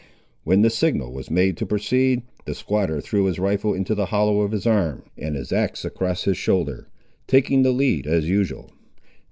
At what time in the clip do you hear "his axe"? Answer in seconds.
5.35-5.85